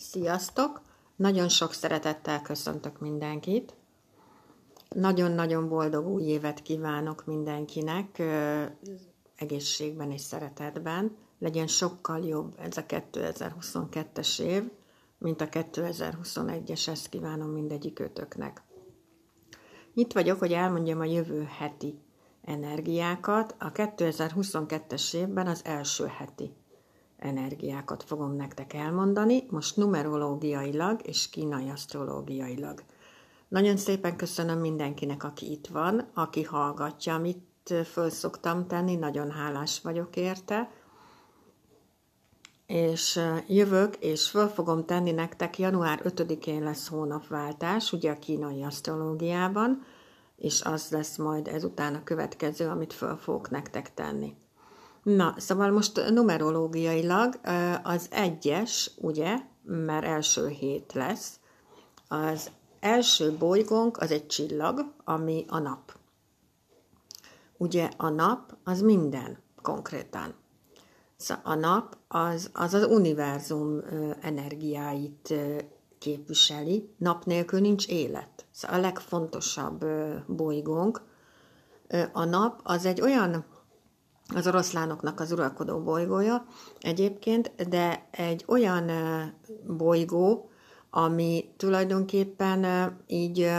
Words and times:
Sziasztok! 0.00 0.80
Nagyon 1.16 1.48
sok 1.48 1.72
szeretettel 1.72 2.42
köszöntök 2.42 2.98
mindenkit. 2.98 3.74
Nagyon-nagyon 4.88 5.68
boldog 5.68 6.06
új 6.06 6.22
évet 6.22 6.62
kívánok 6.62 7.24
mindenkinek, 7.26 8.22
egészségben 9.36 10.10
és 10.10 10.20
szeretetben. 10.20 11.16
Legyen 11.38 11.66
sokkal 11.66 12.24
jobb 12.24 12.54
ez 12.58 12.76
a 12.76 12.84
2022-es 12.86 14.40
év, 14.40 14.70
mint 15.18 15.40
a 15.40 15.48
2021-es, 15.48 16.88
ezt 16.88 17.08
kívánom 17.08 17.50
mindegyik 17.50 17.98
ötöknek. 17.98 18.62
Itt 19.94 20.12
vagyok, 20.12 20.38
hogy 20.38 20.52
elmondjam 20.52 21.00
a 21.00 21.04
jövő 21.04 21.48
heti 21.58 21.98
energiákat. 22.42 23.54
A 23.58 23.72
2022-es 23.72 25.14
évben 25.14 25.46
az 25.46 25.64
első 25.64 26.06
heti 26.06 26.52
energiákat 27.20 28.02
fogom 28.02 28.36
nektek 28.36 28.72
elmondani, 28.72 29.44
most 29.50 29.76
numerológiailag 29.76 31.00
és 31.02 31.30
kínai 31.30 31.68
asztrológiailag. 31.68 32.82
Nagyon 33.48 33.76
szépen 33.76 34.16
köszönöm 34.16 34.58
mindenkinek, 34.58 35.24
aki 35.24 35.50
itt 35.50 35.66
van, 35.66 36.10
aki 36.14 36.42
hallgatja, 36.42 37.14
amit 37.14 37.74
föl 37.92 38.10
szoktam 38.10 38.66
tenni, 38.66 38.94
nagyon 38.94 39.30
hálás 39.30 39.80
vagyok 39.80 40.16
érte. 40.16 40.70
És 42.66 43.20
jövök, 43.48 43.96
és 43.96 44.30
föl 44.30 44.46
fogom 44.46 44.84
tenni 44.84 45.10
nektek, 45.10 45.58
január 45.58 46.00
5-én 46.04 46.62
lesz 46.62 46.88
hónapváltás, 46.88 47.92
ugye 47.92 48.10
a 48.10 48.18
kínai 48.18 48.62
asztrológiában, 48.62 49.84
és 50.36 50.62
az 50.62 50.90
lesz 50.90 51.16
majd 51.16 51.48
ezután 51.48 51.94
a 51.94 52.04
következő, 52.04 52.68
amit 52.68 52.92
föl 52.92 53.16
fogok 53.16 53.50
nektek 53.50 53.94
tenni. 53.94 54.34
Na, 55.02 55.34
szóval 55.36 55.70
most 55.70 56.10
numerológiailag 56.10 57.40
az 57.82 58.06
egyes, 58.10 58.90
ugye, 58.96 59.36
mert 59.62 60.04
első 60.04 60.48
hét 60.48 60.92
lesz, 60.92 61.40
az 62.08 62.50
első 62.80 63.36
bolygónk 63.38 63.96
az 63.96 64.10
egy 64.10 64.26
csillag, 64.26 64.92
ami 65.04 65.44
a 65.48 65.58
nap. 65.58 65.98
Ugye 67.56 67.90
a 67.96 68.08
nap 68.08 68.56
az 68.64 68.80
minden 68.80 69.38
konkrétan. 69.62 70.34
Szóval 71.16 71.44
a 71.44 71.54
nap 71.54 71.96
az 72.08 72.50
az, 72.52 72.74
az 72.74 72.86
univerzum 72.86 73.80
energiáit 74.20 75.34
képviseli, 75.98 76.94
nap 76.96 77.24
nélkül 77.24 77.60
nincs 77.60 77.88
élet. 77.88 78.46
Szóval 78.50 78.78
a 78.78 78.80
legfontosabb 78.80 79.84
bolygónk. 80.26 81.02
A 82.12 82.24
nap 82.24 82.60
az 82.62 82.86
egy 82.86 83.00
olyan 83.00 83.44
az 84.34 84.46
oroszlánoknak 84.46 85.20
az 85.20 85.32
uralkodó 85.32 85.78
bolygója 85.78 86.46
egyébként, 86.80 87.68
de 87.68 88.08
egy 88.10 88.44
olyan 88.46 88.90
bolygó, 89.66 90.50
ami 90.90 91.52
tulajdonképpen 91.56 92.90
így 93.06 93.50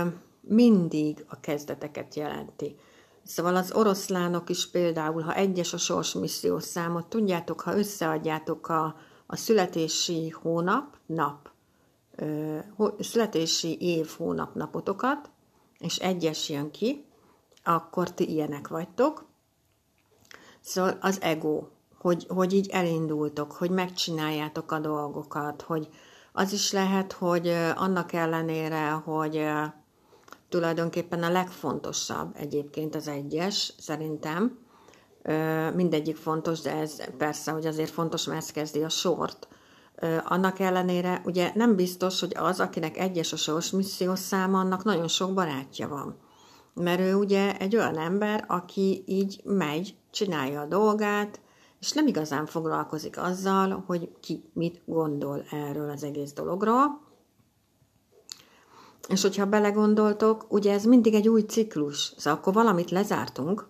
mindig 0.42 1.26
a 1.30 1.40
kezdeteket 1.40 2.16
jelenti. 2.16 2.76
Szóval 3.24 3.56
az 3.56 3.72
oroszlánok 3.74 4.50
is 4.50 4.70
például, 4.70 5.22
ha 5.22 5.36
egyes 5.36 5.74
a 5.74 5.78
sorsmissziós 5.78 6.64
számot, 6.64 7.06
tudjátok, 7.06 7.62
ha 7.62 7.78
összeadjátok 7.78 8.68
a, 8.70 8.96
a 9.26 9.36
születési 9.36 10.30
hónap, 10.30 10.98
nap, 11.06 11.50
ö, 12.16 12.58
születési 13.00 13.78
év, 13.80 14.10
hónap, 14.18 14.56
napotokat, 14.56 15.30
és 15.80 15.98
egyes 15.98 16.50
jön 16.50 16.72
ki, 16.72 17.06
akkor 17.64 18.14
ti 18.14 18.30
ilyenek 18.30 18.68
vagytok, 18.68 19.31
Szóval 20.62 20.98
az 21.02 21.22
ego, 21.22 21.64
hogy, 21.98 22.26
hogy 22.30 22.54
így 22.54 22.70
elindultok, 22.70 23.52
hogy 23.52 23.70
megcsináljátok 23.70 24.72
a 24.72 24.80
dolgokat, 24.80 25.62
hogy 25.62 25.90
az 26.34 26.54
is 26.54 26.72
lehet, 26.72 27.12
hogy 27.12 27.48
annak 27.76 28.14
ellenére, 28.14 28.90
hogy 28.92 29.46
tulajdonképpen 30.50 31.24
a 31.24 31.30
legfontosabb 31.30 32.36
egyébként 32.38 32.96
az 32.96 33.08
egyes, 33.08 33.74
szerintem, 33.78 34.60
mindegyik 35.76 36.16
fontos, 36.16 36.62
de 36.62 36.76
ez 36.76 37.16
persze, 37.18 37.52
hogy 37.52 37.66
azért 37.66 37.90
fontos, 37.90 38.26
mert 38.26 38.40
ez 38.40 38.52
kezdi 38.52 38.84
a 38.84 38.90
sort. 38.90 39.48
Annak 40.24 40.60
ellenére 40.60 41.22
ugye 41.26 41.52
nem 41.56 41.76
biztos, 41.76 42.20
hogy 42.20 42.36
az, 42.36 42.60
akinek 42.60 42.98
egyes 42.98 43.34
a 43.34 43.38
sors 43.38 43.72
missziós 43.72 44.20
száma, 44.20 44.60
annak 44.60 44.84
nagyon 44.84 45.08
sok 45.08 45.34
barátja 45.34 45.88
van. 45.88 46.18
Mert 46.74 47.00
ő 47.00 47.16
ugye 47.16 47.58
egy 47.58 47.76
olyan 47.76 47.98
ember, 47.98 48.46
aki 48.48 49.04
így 49.06 49.42
megy, 49.44 49.96
csinálja 50.12 50.62
a 50.62 50.66
dolgát, 50.66 51.40
és 51.80 51.92
nem 51.92 52.08
igazán 52.08 52.46
foglalkozik 52.46 53.18
azzal, 53.18 53.84
hogy 53.88 54.12
ki 54.20 54.44
mit 54.54 54.82
gondol 54.86 55.44
erről 55.52 55.90
az 55.90 56.04
egész 56.04 56.34
dologról. 56.34 57.02
És 59.08 59.22
hogyha 59.22 59.46
belegondoltok, 59.46 60.46
ugye 60.50 60.74
ez 60.74 60.84
mindig 60.86 61.14
egy 61.14 61.28
új 61.28 61.42
ciklus, 61.42 62.14
szóval 62.18 62.40
akkor 62.40 62.54
valamit 62.54 62.92
lezártunk, 62.92 63.70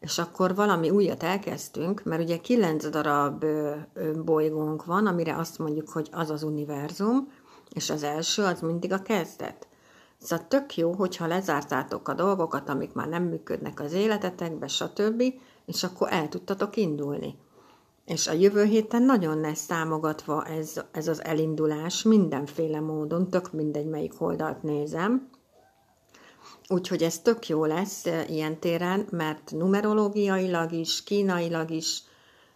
és 0.00 0.18
akkor 0.18 0.54
valami 0.54 0.90
újat 0.90 1.22
elkezdtünk, 1.22 2.02
mert 2.02 2.22
ugye 2.22 2.38
kilenc 2.38 2.88
darab 2.88 3.44
bolygónk 4.24 4.84
van, 4.84 5.06
amire 5.06 5.36
azt 5.36 5.58
mondjuk, 5.58 5.88
hogy 5.88 6.08
az 6.12 6.30
az 6.30 6.42
univerzum, 6.42 7.32
és 7.70 7.90
az 7.90 8.02
első 8.02 8.42
az 8.42 8.60
mindig 8.60 8.92
a 8.92 9.02
kezdet. 9.02 9.68
Szóval 10.24 10.46
tök 10.48 10.76
jó, 10.76 10.92
hogyha 10.92 11.26
lezártátok 11.26 12.08
a 12.08 12.14
dolgokat, 12.14 12.68
amik 12.68 12.92
már 12.92 13.08
nem 13.08 13.22
működnek 13.22 13.80
az 13.80 13.92
életetekbe, 13.92 14.66
stb., 14.66 15.22
és 15.66 15.82
akkor 15.82 16.08
el 16.10 16.28
tudtatok 16.28 16.76
indulni. 16.76 17.38
És 18.04 18.26
a 18.26 18.32
jövő 18.32 18.64
héten 18.64 19.02
nagyon 19.02 19.40
lesz 19.40 19.66
támogatva 19.66 20.44
ez, 20.44 20.80
ez 20.92 21.08
az 21.08 21.24
elindulás 21.24 22.02
mindenféle 22.02 22.80
módon, 22.80 23.30
tök 23.30 23.52
mindegy, 23.52 23.86
melyik 23.86 24.20
oldalt 24.20 24.62
nézem. 24.62 25.28
Úgyhogy 26.68 27.02
ez 27.02 27.18
tök 27.18 27.48
jó 27.48 27.64
lesz 27.64 28.06
e, 28.06 28.24
ilyen 28.28 28.58
téren, 28.58 29.06
mert 29.10 29.50
numerológiailag 29.50 30.72
is, 30.72 31.02
kínailag 31.02 31.70
is, 31.70 32.02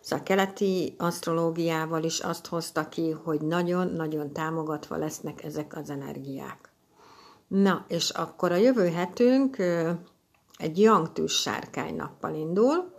szóval 0.01 0.25
keleti 0.25 0.95
asztrológiával 0.99 2.03
is 2.03 2.21
azt 2.21 2.47
hozta 2.47 2.89
ki, 2.89 3.11
hogy 3.11 3.41
nagyon-nagyon 3.41 4.33
támogatva 4.33 4.97
lesznek 4.97 5.45
ezek 5.45 5.77
az 5.77 5.91
energiák. 5.91 6.68
Na, 7.49 7.85
és 7.89 8.11
akkor 8.11 8.53
a 8.53 8.57
jövő 8.57 8.89
hetünk 8.89 9.57
egy 10.57 10.81
yangtűz 10.81 11.31
sárkány 11.33 11.97
nappal 11.97 12.35
indul. 12.35 12.97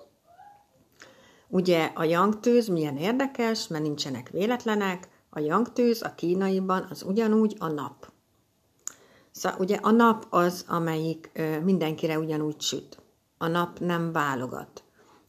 Ugye 1.47 1.91
a 1.95 2.03
yangtűz 2.03 2.67
milyen 2.67 2.97
érdekes, 2.97 3.67
mert 3.67 3.83
nincsenek 3.83 4.29
véletlenek, 4.29 5.07
a 5.29 5.39
yangtűz 5.39 6.01
a 6.01 6.15
kínaiban 6.15 6.87
az 6.89 7.03
ugyanúgy 7.03 7.55
a 7.59 7.67
nap. 7.67 8.11
Szóval 9.31 9.59
ugye 9.59 9.75
a 9.81 9.91
nap 9.91 10.25
az, 10.29 10.65
amelyik 10.67 11.31
mindenkire 11.63 12.19
ugyanúgy 12.19 12.61
süt. 12.61 13.01
A 13.37 13.47
nap 13.47 13.79
nem 13.79 14.11
válogat. 14.11 14.83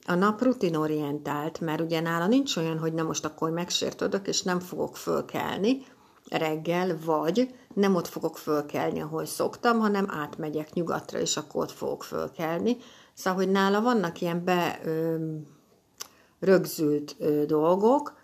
A 0.07 0.15
nap 0.15 0.43
rutinorientált, 0.43 1.61
mert 1.61 1.81
ugye 1.81 2.01
nála 2.01 2.27
nincs 2.27 2.57
olyan, 2.57 2.79
hogy 2.79 2.93
na 2.93 3.03
most 3.03 3.25
akkor 3.25 3.51
megsértődök, 3.51 4.27
és 4.27 4.43
nem 4.43 4.61
fogok 4.61 4.97
fölkelni, 4.97 5.83
reggel, 6.29 6.99
vagy 7.05 7.55
nem 7.75 7.95
ott 7.95 8.07
fogok 8.07 8.39
fölkelni, 8.39 9.01
ahol 9.01 9.25
szoktam, 9.25 9.79
hanem 9.79 10.07
átmegyek 10.11 10.73
nyugatra, 10.73 11.19
és 11.19 11.37
akkor 11.37 11.63
ott 11.63 11.71
fogok 11.73 12.05
fölkelni. 12.05 12.77
Szóval, 13.15 13.45
hogy 13.45 13.51
nála 13.51 13.81
vannak 13.81 14.21
ilyen 14.21 14.45
be 14.45 14.81
ö, 14.85 15.17
rögzült 16.41 17.17
ö, 17.19 17.45
dolgok, 17.45 18.19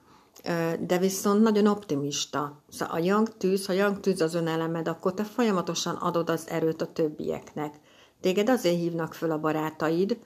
ö, 0.44 0.72
de 0.80 0.98
viszont 0.98 1.42
nagyon 1.42 1.66
optimista. 1.66 2.62
Szóval 2.68 2.94
a 2.94 2.98
yang 3.04 3.36
tűz, 3.36 3.66
ha 3.66 3.72
yang 3.72 4.00
tűz 4.00 4.20
az 4.20 4.34
önelemed, 4.34 4.88
akkor 4.88 5.14
te 5.14 5.24
folyamatosan 5.24 5.94
adod 5.94 6.30
az 6.30 6.48
erőt 6.48 6.82
a 6.82 6.92
többieknek. 6.92 7.74
Téged 8.20 8.48
azért 8.48 8.76
hívnak 8.76 9.14
föl 9.14 9.30
a 9.30 9.40
barátaid, 9.40 10.18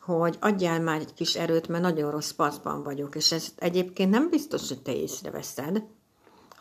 hogy 0.00 0.36
adjál 0.40 0.80
már 0.80 1.00
egy 1.00 1.14
kis 1.14 1.36
erőt, 1.36 1.68
mert 1.68 1.82
nagyon 1.82 2.10
rossz 2.10 2.30
paszban 2.30 2.82
vagyok, 2.82 3.14
és 3.14 3.32
ez 3.32 3.48
egyébként 3.56 4.10
nem 4.10 4.30
biztos, 4.30 4.68
hogy 4.68 4.82
te 4.82 4.94
észreveszed, 4.94 5.82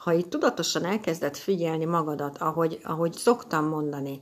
ha 0.08 0.14
így 0.14 0.28
tudatosan 0.28 0.86
elkezded 0.86 1.38
figyelni 1.38 1.86
magadat, 1.86 2.38
ahogy, 2.38 2.80
ahogy 2.84 3.14
szoktam 3.14 3.66
mondani, 3.66 4.22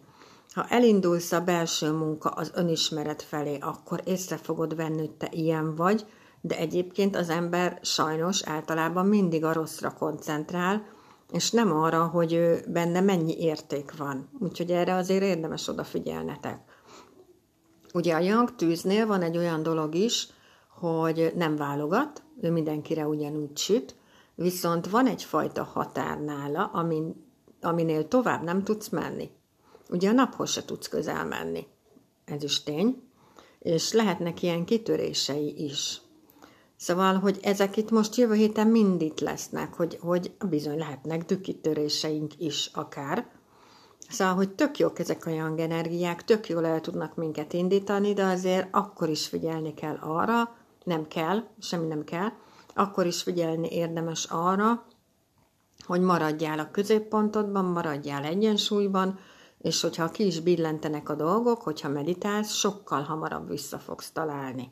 ha 0.53 0.65
elindulsz 0.69 1.31
a 1.31 1.41
belső 1.41 1.91
munka 1.91 2.29
az 2.29 2.51
önismeret 2.55 3.21
felé, 3.21 3.57
akkor 3.57 4.01
észre 4.05 4.37
fogod 4.37 4.75
venni, 4.75 4.99
hogy 4.99 5.11
te 5.11 5.27
ilyen 5.31 5.75
vagy, 5.75 6.05
de 6.41 6.57
egyébként 6.57 7.15
az 7.15 7.29
ember 7.29 7.79
sajnos 7.81 8.43
általában 8.43 9.05
mindig 9.05 9.43
a 9.43 9.53
rosszra 9.53 9.93
koncentrál, 9.93 10.85
és 11.31 11.51
nem 11.51 11.71
arra, 11.71 12.05
hogy 12.05 12.33
ő 12.33 12.65
benne 12.67 13.01
mennyi 13.01 13.37
érték 13.39 13.97
van. 13.97 14.29
Úgyhogy 14.39 14.71
erre 14.71 14.95
azért 14.95 15.23
érdemes 15.23 15.67
odafigyelnetek. 15.67 16.59
Ugye 17.93 18.15
a 18.15 18.19
Young 18.19 18.55
tűznél 18.55 19.05
van 19.05 19.21
egy 19.21 19.37
olyan 19.37 19.63
dolog 19.63 19.95
is, 19.95 20.27
hogy 20.69 21.33
nem 21.35 21.55
válogat, 21.55 22.23
ő 22.41 22.51
mindenkire 22.51 23.07
ugyanúgy 23.07 23.57
süt, 23.57 23.95
Viszont 24.35 24.89
van 24.89 25.07
egyfajta 25.07 25.63
határ 25.63 26.19
nála, 26.19 26.65
amin, 26.65 27.25
aminél 27.61 28.07
tovább 28.07 28.43
nem 28.43 28.63
tudsz 28.63 28.89
menni. 28.89 29.29
Ugye 29.89 30.09
a 30.09 30.13
naphoz 30.13 30.49
se 30.49 30.65
tudsz 30.65 30.87
közel 30.87 31.25
menni. 31.25 31.67
Ez 32.25 32.43
is 32.43 32.63
tény. 32.63 33.03
És 33.59 33.91
lehetnek 33.91 34.41
ilyen 34.41 34.65
kitörései 34.65 35.63
is. 35.63 36.01
Szóval, 36.75 37.15
hogy 37.15 37.39
ezek 37.41 37.77
itt 37.77 37.91
most 37.91 38.15
jövő 38.15 38.33
héten 38.33 38.67
mind 38.67 39.01
itt 39.01 39.19
lesznek, 39.19 39.73
hogy, 39.73 39.97
hogy 40.01 40.31
bizony 40.49 40.77
lehetnek 40.77 41.25
dükkitöréseink 41.25 42.39
is 42.39 42.69
akár. 42.73 43.27
Szóval, 44.09 44.33
hogy 44.33 44.49
tök 44.49 44.77
jók 44.77 44.99
ezek 44.99 45.25
a 45.25 45.29
young 45.29 45.59
energiák, 45.59 46.23
tök 46.23 46.49
jól 46.49 46.65
el 46.65 46.81
tudnak 46.81 47.15
minket 47.15 47.53
indítani, 47.53 48.13
de 48.13 48.23
azért 48.23 48.67
akkor 48.71 49.09
is 49.09 49.27
figyelni 49.27 49.73
kell 49.73 49.97
arra, 50.01 50.55
nem 50.83 51.07
kell, 51.07 51.43
semmi 51.59 51.87
nem 51.87 52.03
kell, 52.03 52.31
akkor 52.75 53.05
is 53.05 53.23
figyelni 53.23 53.67
érdemes 53.71 54.25
arra, 54.25 54.85
hogy 55.85 56.01
maradjál 56.01 56.59
a 56.59 56.71
középpontodban, 56.71 57.65
maradjál 57.65 58.23
egyensúlyban, 58.23 59.19
és 59.57 59.81
hogyha 59.81 60.09
ki 60.09 60.25
is 60.25 60.39
billentenek 60.39 61.09
a 61.09 61.15
dolgok, 61.15 61.61
hogyha 61.61 61.89
meditálsz, 61.89 62.53
sokkal 62.53 63.01
hamarabb 63.01 63.49
vissza 63.49 63.77
fogsz 63.79 64.11
találni. 64.11 64.71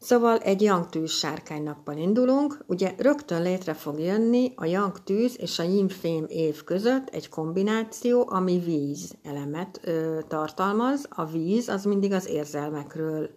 Szóval 0.00 0.38
egy 0.38 0.62
yang 0.62 0.88
tűz 0.88 1.10
sárkánynappal 1.10 1.96
indulunk, 1.96 2.64
ugye 2.66 2.94
rögtön 2.98 3.42
létre 3.42 3.74
fog 3.74 3.98
jönni 3.98 4.52
a 4.56 4.64
yang 4.64 5.02
tűz 5.04 5.40
és 5.40 5.58
a 5.58 5.62
yin 5.62 5.88
fém 5.88 6.24
év 6.28 6.64
között 6.64 7.08
egy 7.08 7.28
kombináció, 7.28 8.28
ami 8.28 8.58
víz 8.58 9.14
elemet 9.22 9.80
ö, 9.84 10.18
tartalmaz. 10.28 11.06
A 11.10 11.24
víz 11.24 11.68
az 11.68 11.84
mindig 11.84 12.12
az 12.12 12.28
érzelmekről 12.28 13.30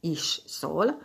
is 0.00 0.42
szól. 0.46 0.98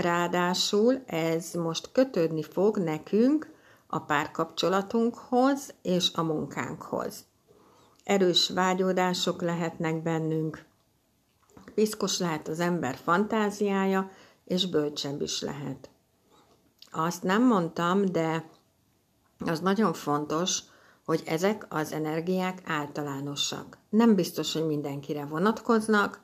Ráadásul 0.00 1.02
ez 1.06 1.52
most 1.52 1.92
kötődni 1.92 2.42
fog 2.42 2.76
nekünk 2.76 3.50
a 3.86 3.98
párkapcsolatunkhoz 3.98 5.74
és 5.82 6.10
a 6.14 6.22
munkánkhoz. 6.22 7.24
Erős 8.04 8.48
vágyódások 8.48 9.42
lehetnek 9.42 10.02
bennünk, 10.02 10.64
piszkos 11.74 12.18
lehet 12.18 12.48
az 12.48 12.60
ember 12.60 12.96
fantáziája, 12.96 14.10
és 14.44 14.68
bölcsebb 14.68 15.22
is 15.22 15.40
lehet. 15.40 15.90
Azt 16.90 17.22
nem 17.22 17.42
mondtam, 17.42 18.04
de 18.04 18.50
az 19.38 19.60
nagyon 19.60 19.92
fontos, 19.92 20.60
hogy 21.04 21.22
ezek 21.26 21.66
az 21.68 21.92
energiák 21.92 22.62
általánosak. 22.66 23.78
Nem 23.88 24.14
biztos, 24.14 24.52
hogy 24.52 24.66
mindenkire 24.66 25.24
vonatkoznak, 25.24 26.20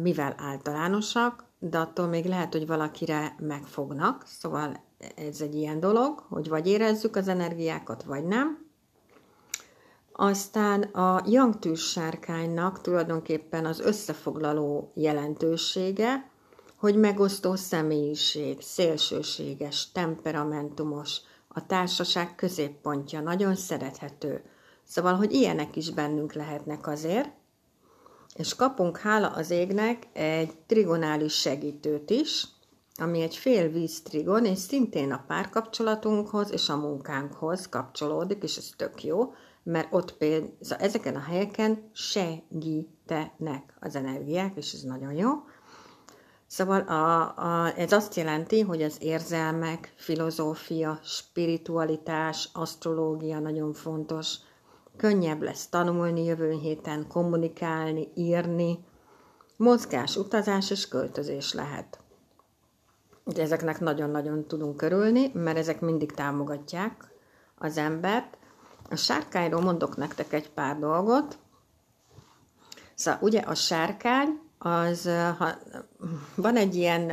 mivel 0.00 0.34
általánosak, 0.38 1.48
de 1.62 1.78
attól 1.78 2.06
még 2.06 2.24
lehet, 2.24 2.52
hogy 2.52 2.66
valakire 2.66 3.34
megfognak, 3.38 4.24
szóval 4.26 4.84
ez 5.16 5.40
egy 5.40 5.54
ilyen 5.54 5.80
dolog, 5.80 6.24
hogy 6.28 6.48
vagy 6.48 6.66
érezzük 6.66 7.16
az 7.16 7.28
energiákat, 7.28 8.02
vagy 8.02 8.24
nem. 8.24 8.68
Aztán 10.12 10.82
a 10.82 11.22
Young 11.26 11.76
sárkánynak 11.76 12.80
tulajdonképpen 12.80 13.66
az 13.66 13.80
összefoglaló 13.80 14.92
jelentősége, 14.94 16.30
hogy 16.76 16.96
megosztó 16.96 17.54
személyiség, 17.54 18.60
szélsőséges, 18.60 19.92
temperamentumos, 19.92 21.20
a 21.48 21.66
társaság 21.66 22.34
középpontja, 22.34 23.20
nagyon 23.20 23.54
szerethető. 23.54 24.42
Szóval, 24.84 25.14
hogy 25.14 25.32
ilyenek 25.32 25.76
is 25.76 25.90
bennünk 25.90 26.32
lehetnek 26.32 26.86
azért, 26.86 27.30
és 28.34 28.54
kapunk 28.54 28.98
hála 28.98 29.28
az 29.28 29.50
égnek 29.50 30.06
egy 30.12 30.52
trigonális 30.66 31.34
segítőt 31.34 32.10
is, 32.10 32.46
ami 32.96 33.20
egy 33.20 33.36
fél 33.36 33.68
víztrigon, 33.68 34.44
és 34.44 34.58
szintén 34.58 35.12
a 35.12 35.24
párkapcsolatunkhoz 35.26 36.50
és 36.50 36.68
a 36.68 36.76
munkánkhoz 36.76 37.68
kapcsolódik, 37.68 38.42
és 38.42 38.56
ez 38.56 38.70
tök 38.76 39.04
jó, 39.04 39.32
mert 39.62 39.88
ott 39.90 40.12
például 40.16 40.52
szóval 40.60 40.84
ezeken 40.84 41.16
a 41.16 41.20
helyeken 41.20 41.90
segítenek 41.92 43.76
az 43.80 43.94
energiák, 43.94 44.56
és 44.56 44.72
ez 44.72 44.80
nagyon 44.80 45.12
jó. 45.12 45.30
Szóval 46.46 46.80
a, 46.80 47.20
a, 47.36 47.78
ez 47.78 47.92
azt 47.92 48.14
jelenti, 48.14 48.60
hogy 48.60 48.82
az 48.82 48.96
érzelmek, 49.00 49.92
filozófia, 49.96 50.98
spiritualitás, 51.02 52.48
asztrológia 52.52 53.38
nagyon 53.38 53.72
fontos. 53.72 54.34
Könnyebb 55.00 55.42
lesz 55.42 55.66
tanulni 55.66 56.24
jövő 56.24 56.50
héten, 56.50 57.06
kommunikálni, 57.08 58.08
írni. 58.14 58.84
Mozgás, 59.56 60.16
utazás 60.16 60.70
és 60.70 60.88
költözés 60.88 61.52
lehet. 61.52 61.98
Ugye 63.24 63.42
ezeknek 63.42 63.80
nagyon-nagyon 63.80 64.46
tudunk 64.46 64.76
körülni, 64.76 65.30
mert 65.34 65.56
ezek 65.56 65.80
mindig 65.80 66.12
támogatják 66.12 67.08
az 67.58 67.76
embert. 67.76 68.38
A 68.90 68.96
sárkányról 68.96 69.60
mondok 69.60 69.96
nektek 69.96 70.32
egy 70.32 70.50
pár 70.50 70.78
dolgot. 70.78 71.38
Szóval 72.94 73.20
ugye 73.22 73.40
a 73.40 73.54
sárkány 73.54 74.40
az, 74.58 75.08
ha 75.38 75.48
van 76.34 76.56
egy 76.56 76.74
ilyen 76.74 77.10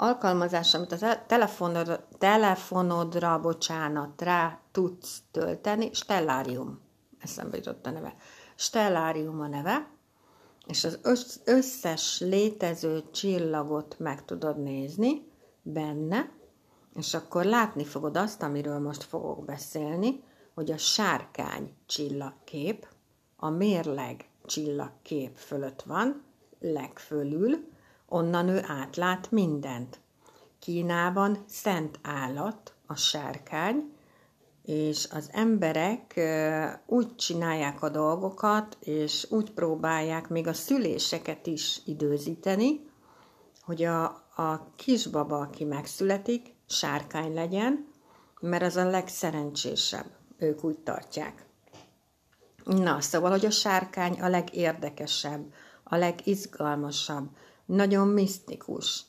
alkalmazás, 0.00 0.74
amit 0.74 0.92
a 0.92 1.26
telefonodra, 1.26 2.08
telefonodra, 2.18 3.40
bocsánat, 3.40 4.22
rá 4.22 4.60
tudsz 4.72 5.22
tölteni, 5.30 5.90
Stellárium, 5.92 6.80
eszembe 7.18 7.56
jutott 7.56 7.86
a 7.86 7.90
neve. 7.90 8.14
Stellárium 8.54 9.40
a 9.40 9.46
neve, 9.46 9.90
és 10.66 10.84
az 10.84 11.00
összes 11.44 12.20
létező 12.20 13.02
csillagot 13.10 13.98
meg 13.98 14.24
tudod 14.24 14.62
nézni 14.62 15.30
benne, 15.62 16.30
és 16.94 17.14
akkor 17.14 17.44
látni 17.44 17.84
fogod 17.84 18.16
azt, 18.16 18.42
amiről 18.42 18.78
most 18.78 19.02
fogok 19.02 19.44
beszélni, 19.44 20.22
hogy 20.54 20.70
a 20.70 20.76
sárkány 20.76 21.74
csillagkép, 21.86 22.88
a 23.36 23.48
mérleg 23.48 24.28
csillagkép 24.46 25.36
fölött 25.36 25.82
van, 25.82 26.22
legfölül, 26.60 27.68
onnan 28.10 28.48
ő 28.48 28.64
átlát 28.66 29.30
mindent. 29.30 30.00
Kínában 30.58 31.44
szent 31.46 31.98
állat, 32.02 32.74
a 32.86 32.94
sárkány, 32.96 33.92
és 34.64 35.08
az 35.10 35.28
emberek 35.32 36.20
úgy 36.86 37.16
csinálják 37.16 37.82
a 37.82 37.88
dolgokat, 37.88 38.76
és 38.80 39.26
úgy 39.30 39.50
próbálják 39.50 40.28
még 40.28 40.46
a 40.46 40.52
szüléseket 40.52 41.46
is 41.46 41.80
időzíteni, 41.84 42.88
hogy 43.62 43.82
a, 43.82 44.04
a 44.36 44.72
kisbaba, 44.76 45.38
aki 45.38 45.64
megszületik, 45.64 46.54
sárkány 46.66 47.34
legyen, 47.34 47.86
mert 48.40 48.62
az 48.62 48.76
a 48.76 48.88
legszerencsésebb, 48.88 50.06
ők 50.38 50.64
úgy 50.64 50.78
tartják. 50.78 51.44
Na, 52.64 53.00
szóval, 53.00 53.30
hogy 53.30 53.46
a 53.46 53.50
sárkány 53.50 54.20
a 54.20 54.28
legérdekesebb, 54.28 55.52
a 55.84 55.96
legizgalmasabb, 55.96 57.28
nagyon 57.70 58.08
misztikus. 58.08 59.02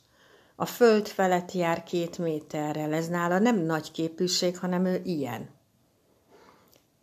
A 0.55 0.65
föld 0.65 1.07
felett 1.07 1.51
jár 1.51 1.83
két 1.83 2.17
méterrel, 2.17 2.93
ez 2.93 3.07
nála 3.07 3.39
nem 3.39 3.57
nagy 3.57 3.91
képűség, 3.91 4.57
hanem 4.57 4.85
ő 4.85 5.01
ilyen. 5.03 5.49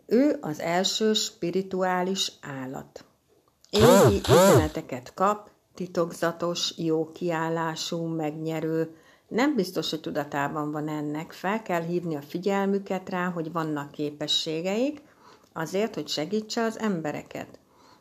Ő 0.07 0.39
az 0.41 0.61
első 0.61 1.13
spirituális 1.13 2.33
állat. 2.41 3.05
Égi 3.71 4.21
üzeneteket 4.29 5.15
kap, 5.15 5.51
titokzatos, 5.75 6.73
jó 6.77 7.13
kiállású, 7.13 8.05
megnyerő, 8.05 8.97
nem 9.29 9.55
biztos, 9.55 9.91
hogy 9.91 10.01
tudatában 10.01 10.73
van 10.73 10.89
ennek, 10.89 11.33
fel 11.33 11.63
kell 11.63 11.83
hívni 11.83 12.17
a 12.17 12.23
figyelmüket 12.23 13.09
rá, 13.09 13.31
hogy 13.31 13.53
vannak 13.53 13.91
képességeik, 13.91 15.03
azért, 15.53 15.95
hogy 15.95 16.09
segítse 16.09 16.63
az 16.63 16.79
embereket. 16.79 17.59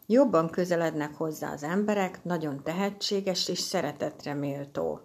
Jobban 0.10 0.50
közelednek 0.50 1.16
hozzá 1.16 1.52
az 1.52 1.64
emberek, 1.64 2.24
nagyon 2.24 2.64
tehetséges 2.64 3.48
és 3.48 3.60
szeretetre 3.60 4.34
méltó. 4.34 5.00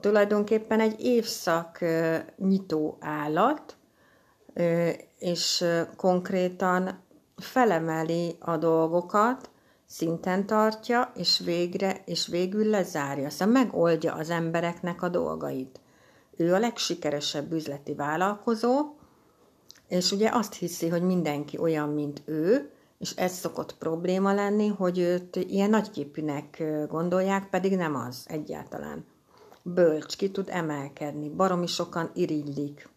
Tulajdonképpen 0.00 0.80
egy 0.80 1.00
évszak 1.00 1.84
nyitó 2.36 2.96
állat, 3.00 3.76
és 5.18 5.64
konkrétan 5.96 7.04
felemeli 7.36 8.36
a 8.38 8.56
dolgokat, 8.56 9.50
szinten 9.86 10.46
tartja, 10.46 11.12
és 11.16 11.38
végre, 11.44 12.02
és 12.04 12.26
végül 12.26 12.66
lezárja, 12.66 13.30
szóval 13.30 13.54
megoldja 13.54 14.14
az 14.14 14.30
embereknek 14.30 15.02
a 15.02 15.08
dolgait. 15.08 15.80
Ő 16.36 16.54
a 16.54 16.58
legsikeresebb 16.58 17.52
üzleti 17.52 17.94
vállalkozó, 17.94 18.94
és 19.88 20.12
ugye 20.12 20.30
azt 20.32 20.54
hiszi, 20.54 20.88
hogy 20.88 21.02
mindenki 21.02 21.58
olyan, 21.58 21.88
mint 21.88 22.22
ő, 22.24 22.70
és 23.00 23.10
ez 23.16 23.32
szokott 23.32 23.76
probléma 23.76 24.32
lenni, 24.32 24.66
hogy 24.68 24.98
őt 24.98 25.36
ilyen 25.36 25.70
nagyképűnek 25.70 26.62
gondolják, 26.88 27.50
pedig 27.50 27.76
nem 27.76 27.94
az 27.94 28.24
egyáltalán. 28.28 29.04
Bölcs, 29.62 30.16
ki 30.16 30.30
tud 30.30 30.48
emelkedni, 30.50 31.28
baromi 31.28 31.66
sokan 31.66 32.10
irigylik. 32.14 32.88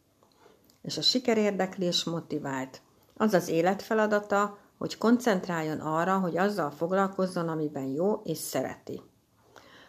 És 0.81 0.97
a 0.97 1.01
siker 1.01 1.37
érdekli 1.37 1.85
és 1.85 2.03
motivált. 2.03 2.81
Az 3.17 3.33
az 3.33 3.47
életfeladata, 3.47 4.57
hogy 4.77 4.97
koncentráljon 4.97 5.79
arra, 5.79 6.19
hogy 6.19 6.37
azzal 6.37 6.71
foglalkozzon, 6.71 7.47
amiben 7.47 7.85
jó 7.85 8.21
és 8.23 8.37
szereti. 8.37 9.01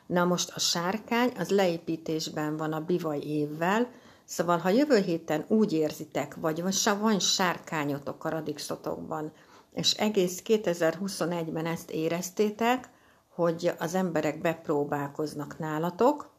Na 0.06 0.24
most 0.24 0.52
a 0.54 0.58
sárkány 0.58 1.32
az 1.38 1.50
leépítésben 1.50 2.56
van 2.56 2.72
a 2.72 2.84
bivaj 2.84 3.20
évvel, 3.20 3.88
Szóval, 4.26 4.58
ha 4.58 4.68
jövő 4.68 4.98
héten 4.98 5.44
úgy 5.48 5.72
érzitek, 5.72 6.34
vagy 6.34 6.62
van 6.98 7.18
sárkányotok 7.18 8.24
a 8.24 8.28
radixotokban, 8.28 9.32
és 9.74 9.92
egész 9.92 10.42
2021-ben 10.46 11.66
ezt 11.66 11.90
éreztétek, 11.90 12.88
hogy 13.28 13.72
az 13.78 13.94
emberek 13.94 14.40
bepróbálkoznak 14.40 15.58
nálatok, 15.58 16.30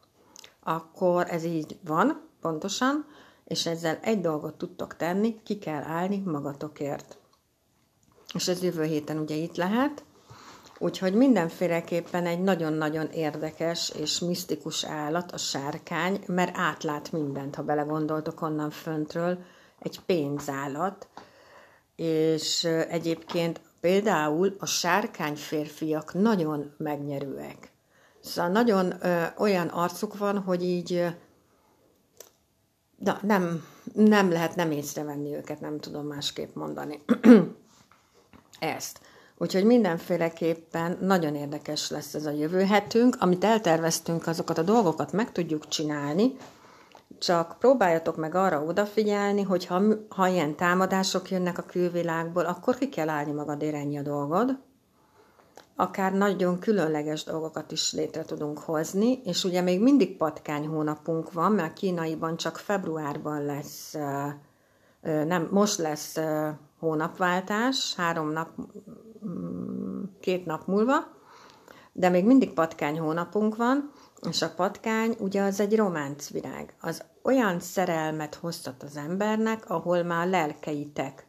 akkor 0.63 1.27
ez 1.29 1.43
így 1.43 1.77
van, 1.85 2.21
pontosan, 2.41 3.05
és 3.45 3.65
ezzel 3.65 3.99
egy 4.01 4.21
dolgot 4.21 4.57
tudtok 4.57 4.95
tenni, 4.95 5.41
ki 5.43 5.57
kell 5.57 5.83
állni 5.83 6.21
magatokért. 6.25 7.17
És 8.33 8.47
ez 8.47 8.63
jövő 8.63 8.83
héten 8.83 9.17
ugye 9.17 9.35
itt 9.35 9.55
lehet, 9.55 10.03
úgyhogy 10.79 11.13
mindenféleképpen 11.13 12.25
egy 12.25 12.41
nagyon-nagyon 12.41 13.07
érdekes 13.07 13.89
és 13.89 14.19
misztikus 14.19 14.85
állat 14.85 15.31
a 15.31 15.37
sárkány, 15.37 16.19
mert 16.27 16.57
átlát 16.57 17.11
mindent, 17.11 17.55
ha 17.55 17.63
belegondoltok 17.63 18.41
onnan 18.41 18.69
föntről, 18.69 19.37
egy 19.79 19.99
pénzállat, 20.05 21.07
és 21.95 22.63
egyébként 22.89 23.61
például 23.79 24.55
a 24.59 24.65
sárkány 24.65 25.35
férfiak 25.35 26.13
nagyon 26.13 26.73
megnyerőek. 26.77 27.71
Szóval 28.19 28.51
nagyon 28.51 28.93
ö, 29.01 29.23
olyan 29.37 29.67
arcuk 29.67 30.17
van, 30.17 30.39
hogy 30.39 30.63
így 30.63 31.05
na, 32.97 33.19
nem, 33.21 33.65
nem 33.93 34.31
lehet 34.31 34.55
nem 34.55 34.71
észrevenni 34.71 35.35
őket, 35.35 35.59
nem 35.59 35.79
tudom 35.79 36.07
másképp 36.07 36.55
mondani. 36.55 37.03
Ezt. 38.59 38.99
Úgyhogy 39.37 39.65
mindenféleképpen 39.65 40.97
nagyon 41.01 41.35
érdekes 41.35 41.89
lesz 41.89 42.13
ez 42.13 42.25
a 42.25 42.31
jövő 42.31 42.63
hetünk. 42.63 43.15
Amit 43.19 43.43
elterveztünk, 43.43 44.27
azokat 44.27 44.57
a 44.57 44.63
dolgokat 44.63 45.11
meg 45.11 45.31
tudjuk 45.31 45.67
csinálni, 45.67 46.35
csak 47.19 47.55
próbáljatok 47.59 48.15
meg 48.15 48.35
arra 48.35 48.63
odafigyelni, 48.63 49.41
hogy 49.41 49.65
ha, 49.65 49.81
ha 50.09 50.27
ilyen 50.27 50.55
támadások 50.55 51.29
jönnek 51.29 51.57
a 51.57 51.61
külvilágból, 51.61 52.45
akkor 52.45 52.75
ki 52.75 52.89
kell 52.89 53.09
állni 53.09 53.31
magadért 53.31 53.75
ennyi 53.75 53.97
a 53.97 54.01
dolgod. 54.01 54.57
Akár 55.75 56.13
nagyon 56.13 56.59
különleges 56.59 57.23
dolgokat 57.23 57.71
is 57.71 57.93
létre 57.93 58.23
tudunk 58.23 58.59
hozni, 58.59 59.21
és 59.23 59.43
ugye 59.43 59.61
még 59.61 59.81
mindig 59.81 60.17
patkány 60.17 60.67
hónapunk 60.67 61.31
van, 61.31 61.51
mert 61.51 61.73
kínaiban 61.73 62.37
csak 62.37 62.57
februárban 62.57 63.45
lesz, 63.45 63.93
nem, 65.01 65.47
most 65.51 65.77
lesz 65.77 66.19
hónapváltás, 66.79 67.95
három 67.95 68.31
nap, 68.31 68.49
két 70.19 70.45
nap 70.45 70.67
múlva, 70.67 70.95
de 71.91 72.09
még 72.09 72.25
mindig 72.25 72.53
patkány 72.53 72.99
hónapunk 72.99 73.55
van, 73.55 73.91
és 74.29 74.41
a 74.41 74.53
patkány 74.55 75.15
ugye 75.19 75.41
az 75.41 75.59
egy 75.59 75.75
románcvirág. 75.75 76.73
Az 76.81 77.03
olyan 77.23 77.59
szerelmet 77.59 78.35
hoztat 78.35 78.83
az 78.83 78.97
embernek, 78.97 79.69
ahol 79.69 80.03
már 80.03 80.27
lelkeitek, 80.27 81.27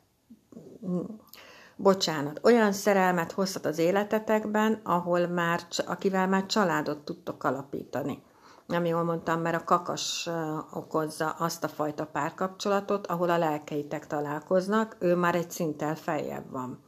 bocsánat, 1.76 2.40
olyan 2.42 2.72
szerelmet 2.72 3.32
hoztat 3.32 3.66
az 3.66 3.78
életetekben, 3.78 4.80
ahol 4.84 5.26
már, 5.26 5.60
akivel 5.86 6.28
már 6.28 6.46
családot 6.46 7.04
tudtok 7.04 7.44
alapítani. 7.44 8.22
Nem 8.66 8.84
jól 8.84 9.02
mondtam, 9.02 9.40
mert 9.40 9.60
a 9.60 9.64
kakas 9.64 10.28
okozza 10.72 11.30
azt 11.30 11.64
a 11.64 11.68
fajta 11.68 12.06
párkapcsolatot, 12.06 13.06
ahol 13.06 13.30
a 13.30 13.38
lelkeitek 13.38 14.06
találkoznak, 14.06 14.96
ő 14.98 15.14
már 15.14 15.34
egy 15.34 15.50
szinttel 15.50 15.94
feljebb 15.94 16.50
van. 16.50 16.84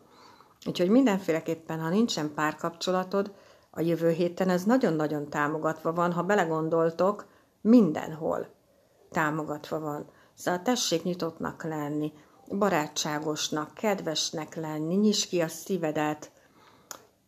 Úgyhogy 0.67 0.89
mindenféleképpen, 0.89 1.81
ha 1.81 1.89
nincsen 1.89 2.35
párkapcsolatod, 2.35 3.33
a 3.71 3.81
jövő 3.81 4.11
héten 4.11 4.49
ez 4.49 4.65
nagyon-nagyon 4.65 5.29
támogatva 5.29 5.93
van, 5.93 6.13
ha 6.13 6.23
belegondoltok, 6.23 7.27
mindenhol 7.61 8.47
támogatva 9.11 9.81
van. 9.81 10.11
Szóval 10.35 10.63
tessék 10.63 11.03
nyitottnak 11.03 11.65
lenni, 11.65 12.13
barátságosnak, 12.59 13.75
kedvesnek 13.75 14.55
lenni, 14.55 14.95
nyisd 14.95 15.29
ki 15.29 15.41
a 15.41 15.49
szívedet, 15.49 16.31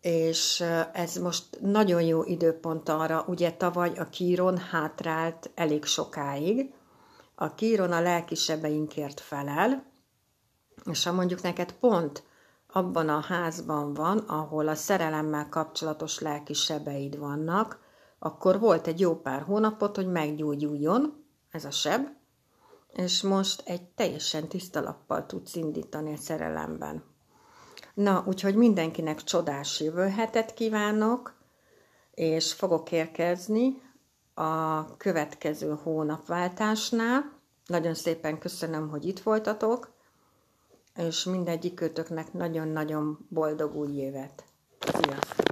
és 0.00 0.64
ez 0.92 1.16
most 1.16 1.60
nagyon 1.60 2.02
jó 2.02 2.22
időpont 2.24 2.88
arra, 2.88 3.24
ugye 3.26 3.52
tavaly 3.52 3.92
a 3.98 4.04
kíron 4.04 4.58
hátrált 4.58 5.50
elég 5.54 5.84
sokáig, 5.84 6.72
a 7.34 7.54
kíron 7.54 7.92
a 7.92 8.00
lelkisebeinkért 8.00 9.20
felel, 9.20 9.84
és 10.90 11.04
ha 11.04 11.12
mondjuk 11.12 11.42
neked 11.42 11.72
pont 11.72 12.22
abban 12.72 13.08
a 13.08 13.20
házban 13.20 13.94
van, 13.94 14.18
ahol 14.18 14.68
a 14.68 14.74
szerelemmel 14.74 15.48
kapcsolatos 15.48 16.18
lelki 16.18 16.52
sebeid 16.52 17.18
vannak, 17.18 17.78
akkor 18.18 18.58
volt 18.60 18.86
egy 18.86 19.00
jó 19.00 19.20
pár 19.20 19.42
hónapot, 19.42 19.96
hogy 19.96 20.06
meggyógyuljon 20.06 21.24
ez 21.50 21.64
a 21.64 21.70
seb, 21.70 22.08
és 22.92 23.22
most 23.22 23.62
egy 23.64 23.82
teljesen 23.82 24.48
tiszta 24.48 24.80
lappal 24.80 25.26
tudsz 25.26 25.54
indítani 25.54 26.12
a 26.12 26.16
szerelemben. 26.16 27.04
Na, 27.94 28.24
úgyhogy 28.26 28.54
mindenkinek 28.54 29.24
csodás 29.24 29.80
jövő 29.80 30.14
kívánok, 30.54 31.34
és 32.14 32.52
fogok 32.52 32.92
érkezni 32.92 33.82
a 34.34 34.96
következő 34.96 35.78
hónapváltásnál. 35.82 37.32
Nagyon 37.66 37.94
szépen 37.94 38.38
köszönöm, 38.38 38.88
hogy 38.88 39.04
itt 39.04 39.20
voltatok, 39.20 39.92
és 41.00 41.24
mindegyik 41.24 41.74
kötöknek 41.74 42.32
nagyon-nagyon 42.32 43.26
boldog 43.28 43.76
új 43.76 43.90
évet. 43.90 44.44
Sziasztok! 44.80 45.49